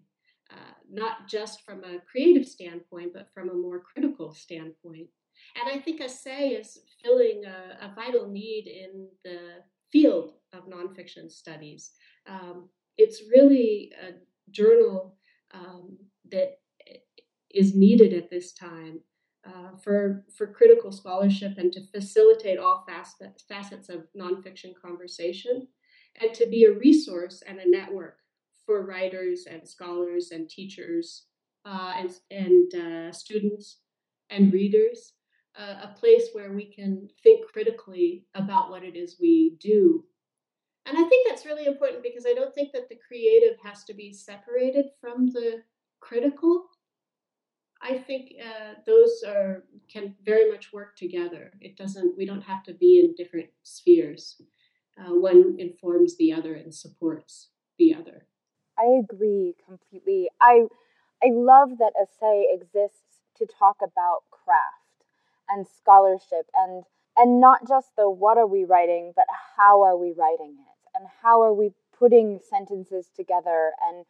[0.50, 5.09] uh, not just from a creative standpoint, but from a more critical standpoint.
[5.61, 9.38] And I think Assay is filling a, a vital need in the
[9.92, 11.90] field of nonfiction studies.
[12.28, 14.12] Um, it's really a
[14.50, 15.16] journal
[15.52, 15.98] um,
[16.30, 16.59] that
[17.50, 19.00] is needed at this time
[19.46, 25.68] uh, for, for critical scholarship and to facilitate all facet, facets of nonfiction conversation
[26.20, 28.18] and to be a resource and a network
[28.66, 31.26] for writers and scholars and teachers
[31.64, 33.79] uh, and, and uh, students
[34.29, 35.14] and readers,
[35.59, 40.05] uh, a place where we can think critically about what it is we do.
[40.85, 43.94] And I think that's really important because I don't think that the creative has to
[43.94, 45.62] be separated from the
[46.00, 46.66] critical.
[47.83, 51.52] I think uh, those are can very much work together.
[51.61, 52.16] It doesn't.
[52.16, 54.40] We don't have to be in different spheres.
[54.98, 58.26] Uh, one informs the other and supports the other.
[58.78, 60.28] I agree completely.
[60.40, 60.66] I
[61.22, 65.04] I love that Assay exists to talk about craft
[65.48, 66.84] and scholarship and
[67.16, 71.08] and not just the what are we writing, but how are we writing it and
[71.22, 74.04] how are we putting sentences together and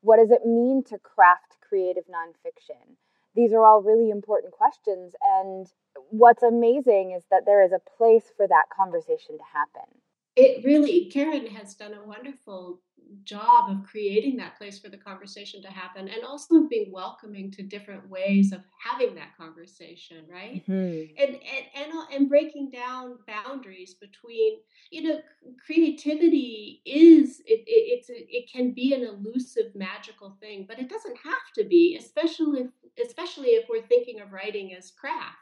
[0.00, 2.96] what does it mean to craft creative nonfiction?
[3.34, 5.14] These are all really important questions.
[5.22, 5.66] And
[6.10, 10.01] what's amazing is that there is a place for that conversation to happen.
[10.34, 12.80] It really, Karen has done a wonderful
[13.24, 17.50] job of creating that place for the conversation to happen and also of being welcoming
[17.50, 21.22] to different ways of having that conversation right mm-hmm.
[21.22, 24.58] and, and and uh, and breaking down boundaries between
[24.90, 25.20] you know
[25.64, 31.16] creativity is it, it it's it can be an elusive magical thing but it doesn't
[31.16, 32.66] have to be especially
[33.04, 35.36] especially if we're thinking of writing as craft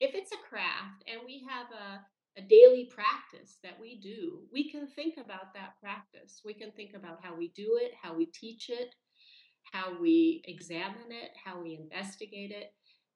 [0.00, 2.00] if it's a craft and we have a
[2.38, 6.40] a daily practice that we do, we can think about that practice.
[6.44, 8.94] We can think about how we do it, how we teach it,
[9.72, 12.72] how we examine it, how we investigate it.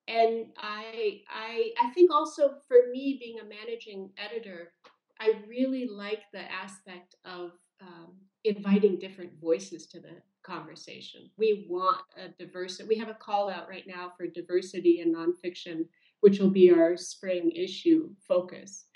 [0.08, 4.72] And I, I, I think also for me being a managing editor,
[5.20, 11.30] I really like the aspect of um, inviting different voices to the conversation.
[11.38, 12.88] We want a diversity.
[12.88, 15.84] We have a call out right now for diversity in nonfiction,
[16.20, 18.86] which will be our spring issue focus.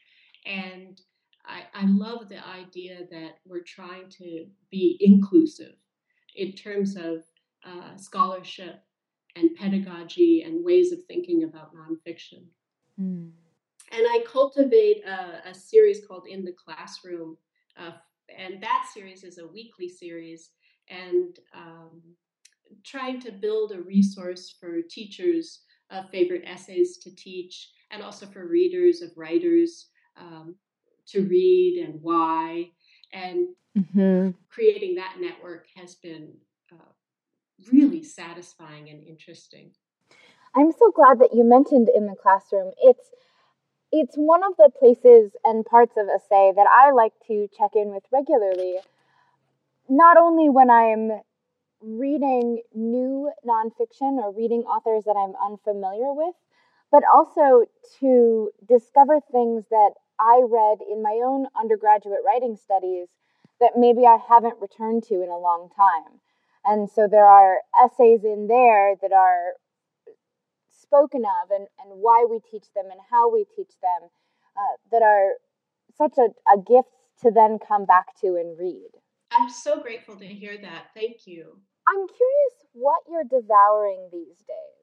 [0.47, 1.01] And
[1.45, 5.75] I, I love the idea that we're trying to be inclusive
[6.35, 7.25] in terms of
[7.65, 8.83] uh, scholarship
[9.35, 12.45] and pedagogy and ways of thinking about nonfiction.
[13.01, 13.31] Mm.
[13.93, 17.37] And I cultivate a, a, series called In the Classroom,
[17.79, 17.93] uh,
[18.37, 20.51] and that series is a weekly series,
[20.89, 22.03] and um,
[22.85, 28.49] trying to build a resource for teachers of favorite essays to teach, and also for
[28.49, 30.57] readers of writers um,
[31.09, 32.71] to read and why.
[33.13, 34.31] And mm-hmm.
[34.49, 36.35] creating that network has been
[36.73, 36.93] uh,
[37.73, 39.73] really satisfying and interesting.
[40.55, 42.73] I'm so glad that you mentioned in the classroom.
[42.83, 43.11] It's
[43.93, 47.71] it's one of the places and parts of a Assay that I like to check
[47.75, 48.79] in with regularly.
[49.89, 51.21] Not only when I'm
[51.81, 56.35] reading new nonfiction or reading authors that I'm unfamiliar with,
[56.91, 57.67] but also
[58.01, 63.09] to discover things that I read in my own undergraduate writing studies
[63.61, 66.21] that maybe I haven't returned to in a long time.
[66.65, 69.55] And so there are essays in there that are
[70.69, 74.11] spoken of and, and why we teach them and how we teach them
[74.57, 75.35] uh, that are
[75.97, 76.89] such a, a gift
[77.23, 78.91] to then come back to and read.
[79.33, 80.89] I'm so grateful to hear that.
[80.95, 81.59] Thank you.
[81.87, 84.76] I'm curious what you're devouring these days.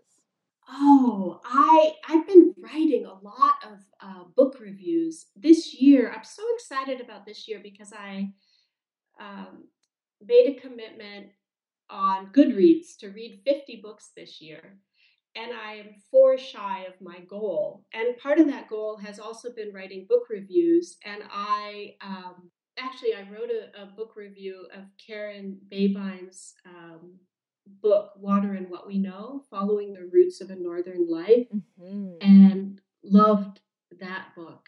[0.69, 6.11] Oh, I I've been writing a lot of uh, book reviews this year.
[6.15, 8.29] I'm so excited about this year because I
[9.19, 9.65] um,
[10.25, 11.27] made a commitment
[11.89, 14.77] on Goodreads to read 50 books this year,
[15.35, 17.85] and I am four shy of my goal.
[17.93, 20.97] And part of that goal has also been writing book reviews.
[21.05, 27.15] And I um, actually I wrote a, a, book review of Karen Babine's um,
[27.67, 31.47] book Water and What We Know, following the roots of a northern life,
[31.81, 32.15] mm-hmm.
[32.21, 33.59] and loved
[33.99, 34.67] that book.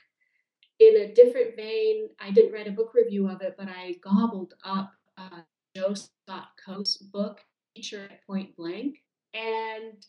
[0.80, 4.54] In a different vein, I didn't write a book review of it, but I gobbled
[4.64, 5.42] up uh,
[5.76, 7.40] Joe Scott Coates' book,
[7.76, 8.98] Teacher at Point Blank.
[9.34, 10.06] And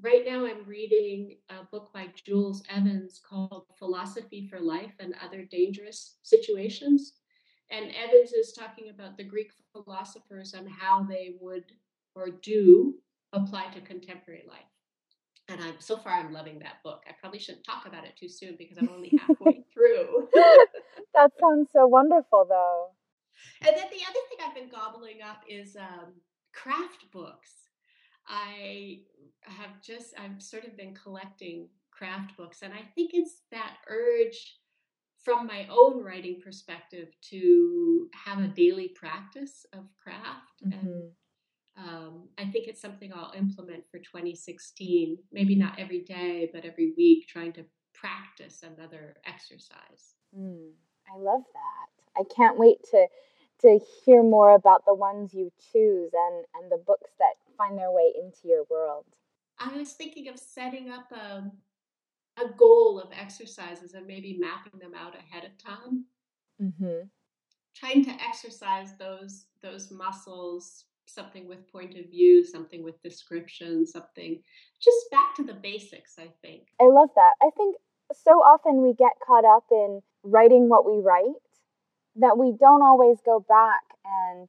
[0.00, 5.44] right now I'm reading a book by Jules Evans called Philosophy for Life and Other
[5.50, 7.14] Dangerous Situations.
[7.70, 11.64] And Evans is talking about the Greek philosophers and how they would
[12.14, 12.94] or do
[13.32, 14.60] apply to contemporary life.
[15.48, 17.02] And I'm so far I'm loving that book.
[17.06, 20.28] I probably shouldn't talk about it too soon because I'm only halfway through.
[21.14, 22.90] that sounds so wonderful though.
[23.60, 26.14] And then the other thing I've been gobbling up is um,
[26.54, 27.50] craft books.
[28.26, 29.00] I
[29.42, 34.58] have just I've sort of been collecting craft books and I think it's that urge
[35.22, 40.72] from my own writing perspective to have a daily practice of craft mm-hmm.
[40.72, 41.10] and
[41.76, 45.18] um, I think it's something I'll implement for 2016.
[45.32, 50.14] Maybe not every day, but every week, trying to practice another exercise.
[50.38, 50.70] Mm,
[51.12, 52.20] I love that.
[52.20, 53.06] I can't wait to
[53.60, 57.90] to hear more about the ones you choose and and the books that find their
[57.90, 59.04] way into your world.
[59.58, 61.50] I was thinking of setting up a
[62.40, 66.04] a goal of exercises and maybe mapping them out ahead of time.
[66.60, 67.06] Mm-hmm.
[67.74, 74.40] Trying to exercise those those muscles something with point of view, something with description, something
[74.80, 76.68] just back to the basics, I think.
[76.80, 77.32] I love that.
[77.42, 77.76] I think
[78.12, 81.34] so often we get caught up in writing what we write
[82.16, 84.48] that we don't always go back and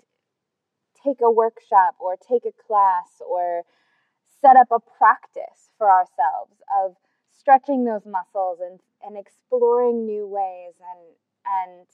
[1.04, 3.64] take a workshop or take a class or
[4.42, 6.96] set up a practice for ourselves of
[7.32, 11.86] stretching those muscles and, and exploring new ways and and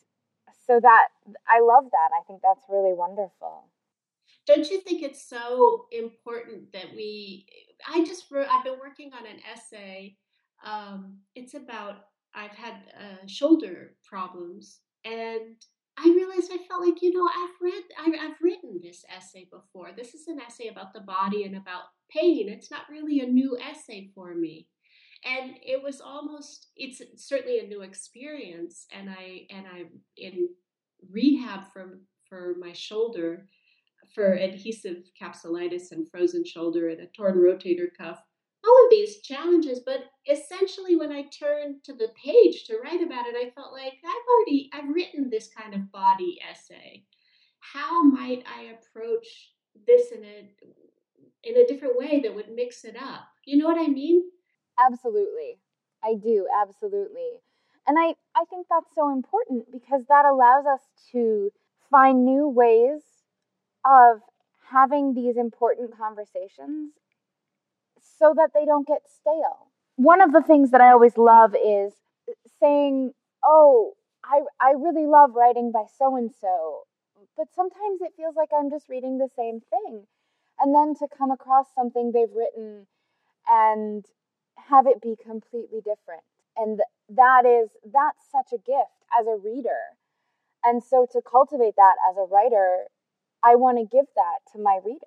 [0.65, 1.07] so that
[1.47, 2.09] I love that.
[2.15, 3.65] I think that's really wonderful
[4.53, 7.45] don't you think it's so important that we
[7.87, 10.15] i just wrote i've been working on an essay
[10.65, 15.55] um, it's about i've had uh, shoulder problems and
[15.97, 19.89] i realized i felt like you know i've read I, i've written this essay before.
[19.95, 22.49] This is an essay about the body and about pain.
[22.49, 24.67] It's not really a new essay for me.
[25.23, 30.49] And it was almost it's certainly a new experience and i and i'm in
[31.11, 33.45] rehab from for my shoulder
[34.13, 38.21] for adhesive capsulitis and frozen shoulder and a torn rotator cuff.
[38.63, 43.25] All of these challenges, but essentially when I turned to the page to write about
[43.25, 47.03] it, I felt like I've already I've written this kind of body essay.
[47.59, 49.25] How might I approach
[49.87, 50.49] this in a
[51.43, 53.27] in a different way that would mix it up?
[53.45, 54.23] You know what I mean?
[54.79, 55.57] Absolutely.
[56.03, 57.41] I do, absolutely.
[57.87, 60.81] And I, I think that's so important because that allows us
[61.11, 61.51] to
[61.89, 63.01] find new ways
[63.85, 64.21] of
[64.71, 66.93] having these important conversations
[68.01, 69.67] so that they don't get stale.
[69.95, 71.93] One of the things that I always love is
[72.59, 73.13] saying,
[73.43, 76.83] "Oh, I I really love writing by so and so."
[77.37, 80.07] But sometimes it feels like I'm just reading the same thing.
[80.59, 82.87] And then to come across something they've written
[83.47, 84.05] and
[84.57, 86.23] have it be completely different.
[86.55, 89.97] And that is that's such a gift as a reader.
[90.63, 92.87] And so to cultivate that as a writer
[93.43, 94.99] I want to give that to my readers.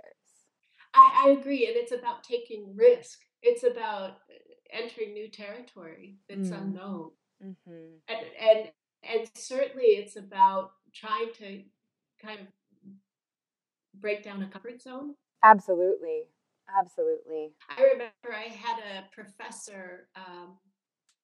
[0.94, 1.66] I, I agree.
[1.66, 4.34] And it's about taking risk, it's about uh,
[4.70, 6.60] entering new territory that's mm.
[6.60, 7.10] unknown.
[7.44, 7.96] Mm-hmm.
[8.08, 8.68] And, and,
[9.02, 11.62] and certainly it's about trying to
[12.24, 12.46] kind of
[14.00, 15.14] break down a comfort zone.
[15.42, 16.22] Absolutely.
[16.78, 17.50] Absolutely.
[17.68, 20.56] I remember I had a professor, um,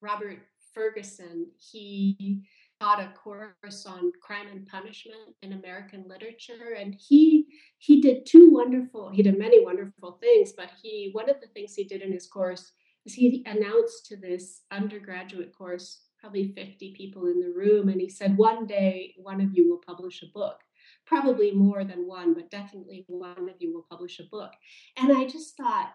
[0.01, 0.39] Robert
[0.75, 1.47] Ferguson.
[1.59, 2.45] He
[2.81, 7.47] taught a course on crime and punishment in American literature, and he
[7.79, 9.11] he did two wonderful.
[9.11, 12.27] He did many wonderful things, but he one of the things he did in his
[12.27, 12.73] course
[13.07, 17.89] is he announced to this undergraduate course probably 50 people in the room.
[17.89, 20.59] And he said, One day, one of you will publish a book.
[21.07, 24.53] Probably more than one, but definitely one of you will publish a book.
[24.97, 25.93] And I just thought,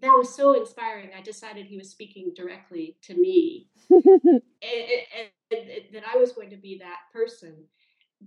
[0.00, 1.10] that was so inspiring.
[1.16, 6.50] I decided he was speaking directly to me, and, and, and, that I was going
[6.50, 7.54] to be that person.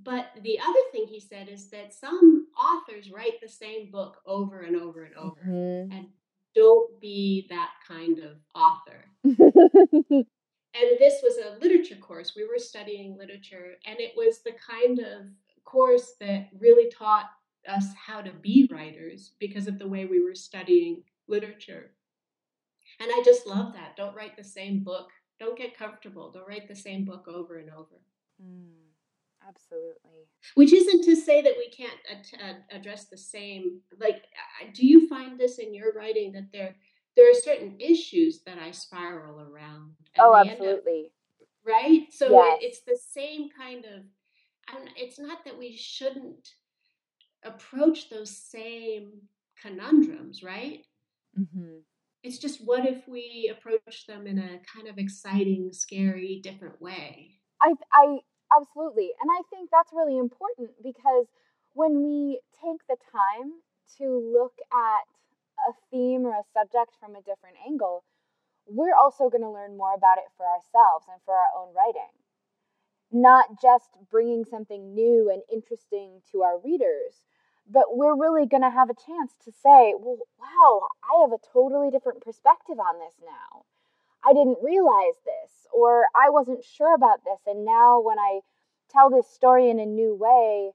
[0.04, 4.62] But the other thing he said is that some authors write the same book over
[4.62, 5.92] and over and over, mm-hmm.
[5.92, 6.08] and
[6.56, 9.06] don't be that kind of author.
[9.24, 12.34] and this was a literature course.
[12.36, 15.28] We were studying literature, and it was the kind of
[15.66, 17.26] course that really taught
[17.68, 21.92] us how to be writers because of the way we were studying literature.
[23.00, 23.96] And I just love that.
[23.96, 25.10] Don't write the same book.
[25.40, 26.32] Don't get comfortable.
[26.32, 28.02] Don't write the same book over and over.
[28.44, 28.74] Mm,
[29.48, 30.26] absolutely.
[30.56, 32.00] Which isn't to say that we can't
[32.42, 33.82] ad- address the same.
[34.00, 34.24] Like,
[34.74, 36.76] do you find this in your writing that there
[37.16, 39.92] there are certain issues that I spiral around?
[40.20, 41.12] Oh, absolutely.
[41.42, 42.06] Up, right.
[42.12, 42.60] So yes.
[42.62, 44.04] it's the same kind of.
[44.76, 46.50] And it's not that we shouldn't
[47.44, 49.14] approach those same
[49.62, 50.86] conundrums, right?
[51.40, 51.80] Mm-hmm.
[52.24, 57.40] It's just what if we approach them in a kind of exciting, scary, different way?
[57.62, 58.20] I, I
[58.56, 61.28] absolutely, and I think that's really important because
[61.74, 63.54] when we take the time
[63.98, 65.06] to look at
[65.70, 68.04] a theme or a subject from a different angle,
[68.68, 72.12] we're also going to learn more about it for ourselves and for our own writing.
[73.12, 77.24] Not just bringing something new and interesting to our readers,
[77.70, 81.44] but we're really going to have a chance to say, well, wow, I have a
[81.54, 83.64] totally different perspective on this now.
[84.26, 87.40] I didn't realize this, or I wasn't sure about this.
[87.46, 88.42] And now when I
[88.90, 90.72] tell this story in a new way,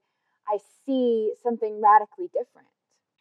[0.48, 2.68] I see something radically different.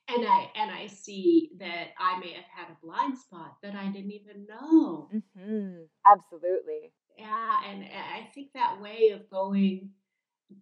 [0.07, 3.88] And I and I see that I may have had a blind spot that I
[3.88, 5.09] didn't even know.
[5.13, 5.84] Mm-hmm.
[6.05, 6.91] Absolutely.
[7.17, 9.91] Yeah, and I think that way of going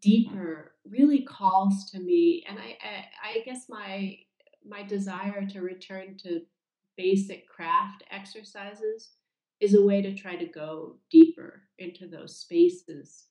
[0.02, 4.18] deeper really calls to me and I, I, I guess my
[4.66, 6.42] my desire to return to
[6.98, 9.12] basic craft exercises
[9.60, 13.26] is a way to try to go deeper into those spaces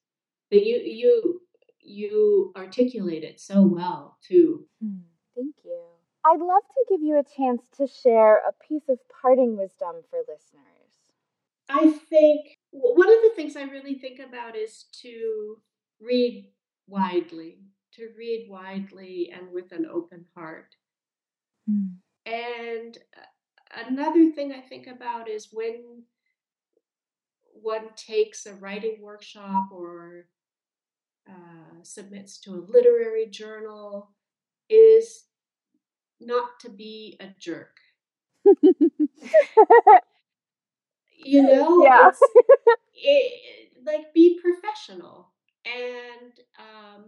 [0.51, 1.41] that you you
[1.81, 4.67] you articulate it so well too.
[4.83, 5.01] Hmm,
[5.35, 5.81] thank you.
[6.25, 10.19] I'd love to give you a chance to share a piece of parting wisdom for
[10.21, 10.69] listeners.
[11.71, 15.59] I think one of the things i really think about is to
[16.01, 16.49] read
[16.87, 17.59] widely,
[17.95, 20.75] to read widely and with an open heart.
[21.69, 21.97] Mm.
[22.27, 26.03] And uh, another thing I think about is when
[27.63, 30.29] one takes a writing workshop or
[31.29, 34.11] uh, submits to a literary journal
[34.71, 35.25] is
[36.21, 37.77] not to be a jerk.
[41.17, 42.11] you know, yeah.
[42.95, 45.33] it, like be professional
[45.77, 47.05] and um,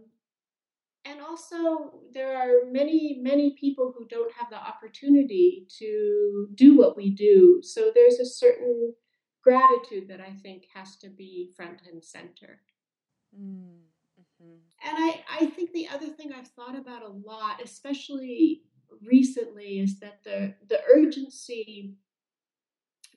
[1.05, 6.97] and also there are many many people who don't have the opportunity to do what
[6.97, 8.93] we do so there's a certain
[9.43, 12.61] gratitude that i think has to be front and center
[13.35, 13.77] mm-hmm.
[14.43, 18.63] and I, I think the other thing i've thought about a lot especially
[19.03, 21.95] recently is that the the urgency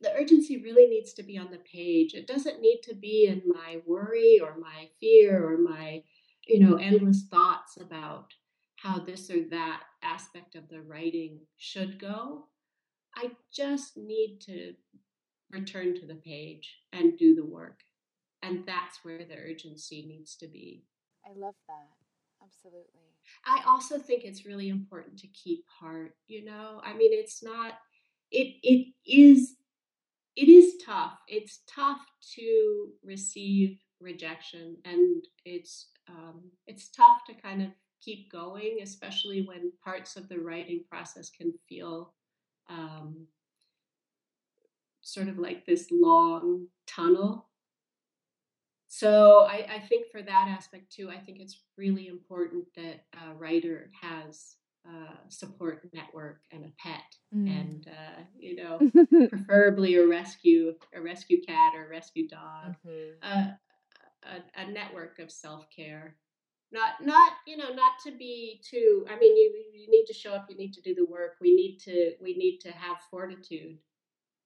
[0.03, 2.13] the urgency really needs to be on the page.
[2.13, 6.03] It doesn't need to be in my worry or my fear or my,
[6.45, 8.33] you know, endless thoughts about
[8.75, 12.47] how this or that aspect of the writing should go.
[13.15, 14.73] I just need to
[15.51, 17.79] return to the page and do the work.
[18.41, 20.83] And that's where the urgency needs to be.
[21.25, 21.87] I love that.
[22.43, 23.01] Absolutely.
[23.45, 26.81] I also think it's really important to keep heart, you know?
[26.83, 27.75] I mean, it's not
[28.31, 29.55] it it is
[30.35, 31.17] it is tough.
[31.27, 32.01] It's tough
[32.35, 37.69] to receive rejection, and it's um, it's tough to kind of
[38.01, 42.13] keep going, especially when parts of the writing process can feel
[42.69, 43.27] um,
[45.01, 47.47] sort of like this long tunnel.
[48.87, 53.33] So I, I, think for that aspect too, I think it's really important that a
[53.33, 54.55] writer has
[54.87, 57.47] uh, support network and a pet, mm.
[57.47, 58.79] and uh, you know,
[59.29, 63.11] preferably a rescue, a rescue cat or a rescue dog, mm-hmm.
[63.21, 63.51] uh,
[64.23, 66.17] a, a, network of self care.
[66.71, 69.05] Not, not, you know, not to be too.
[69.09, 70.47] I mean, you you need to show up.
[70.49, 71.35] You need to do the work.
[71.39, 73.77] We need to we need to have fortitude,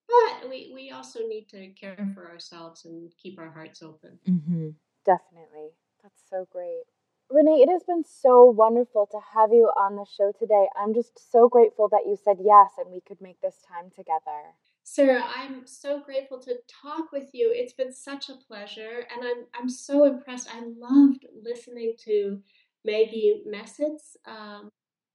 [0.08, 4.20] but we we also need to care for ourselves and keep our hearts open.
[4.28, 4.70] Mm-hmm.
[5.04, 5.70] Definitely,
[6.04, 6.84] that's so great.
[7.30, 10.68] Renee, it has been so wonderful to have you on the show today.
[10.82, 14.56] I'm just so grateful that you said yes and we could make this time together.
[14.84, 17.52] Sarah, I'm so grateful to talk with you.
[17.54, 20.48] It's been such a pleasure, and I'm I'm so impressed.
[20.50, 22.42] I loved listening to
[22.86, 24.70] Maggie Messitt's um,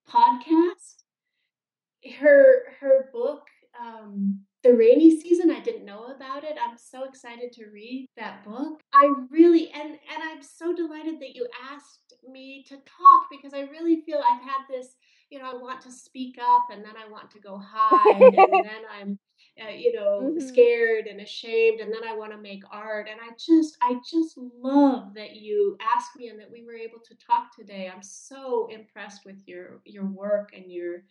[0.06, 1.04] podcast.
[2.20, 3.46] Her her book,
[3.80, 5.50] um, The Rainy Season.
[5.50, 6.58] I didn't know about it.
[6.62, 8.82] I'm so excited to read that book.
[8.92, 13.62] I really and and I'm so delighted that you asked me to talk because I
[13.62, 14.96] really feel I've had this.
[15.30, 18.34] You know, I want to speak up, and then I want to go hide, and
[18.64, 19.18] then I'm
[19.60, 20.46] uh, you know mm-hmm.
[20.46, 24.38] scared and ashamed and then i want to make art and i just i just
[24.38, 27.90] love that you asked me and that we were able to talk today.
[27.92, 31.04] I'm so impressed with your your work and your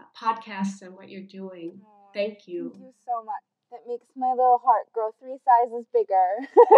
[0.00, 1.80] uh, podcasts and what you're doing.
[1.82, 2.70] Oh, thank you.
[2.72, 3.44] thank you so much.
[3.70, 6.48] That makes my little heart grow three sizes bigger.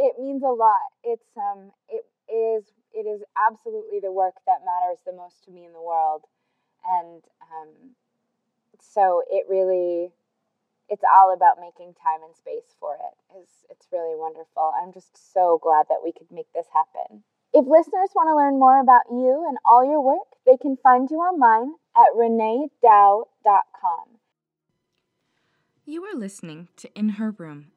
[0.00, 0.86] It means a lot.
[1.02, 2.62] It's um it is
[2.94, 6.24] it is absolutely the work that matters the most to me in the world
[6.86, 7.22] and
[7.52, 7.94] um
[8.80, 10.10] so it really
[10.88, 13.40] it's all about making time and space for it.
[13.40, 14.72] It's, it's really wonderful.
[14.80, 17.22] I'm just so glad that we could make this happen.
[17.52, 21.10] If listeners want to learn more about you and all your work, they can find
[21.10, 24.18] you online at reneedow.com.
[25.84, 27.70] You are listening to In Her Room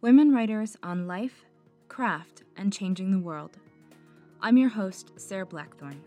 [0.00, 1.44] Women Writers on Life,
[1.88, 3.58] Craft, and Changing the World.
[4.42, 6.02] I'm your host, Sarah Blackthorn.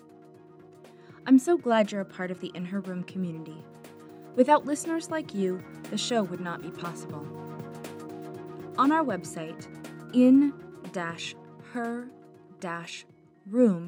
[1.26, 3.64] I'm so glad you're a part of the In Her Room community
[4.36, 7.26] Without listeners like you, the show would not be possible.
[8.78, 9.68] On our website,
[10.14, 10.54] in
[11.74, 12.08] her
[13.48, 13.86] room.com,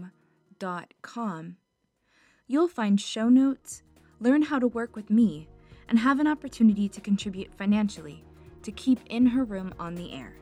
[2.48, 3.82] you'll find show notes,
[4.20, 5.50] learn how to work with me,
[5.90, 8.24] and have an opportunity to contribute financially
[8.62, 10.36] to keep In Her Room on the air.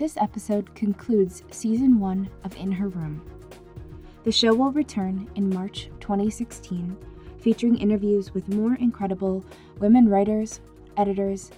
[0.00, 3.20] This episode concludes season one of In Her Room.
[4.24, 6.96] The show will return in March 2016
[7.38, 9.44] featuring interviews with more incredible
[9.78, 10.60] women writers,
[10.96, 11.50] editors,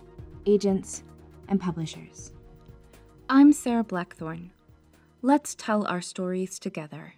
[0.44, 1.04] agents,
[1.46, 2.32] and publishers.
[3.28, 4.50] I'm Sarah Blackthorne.
[5.22, 7.14] Let's tell our stories together.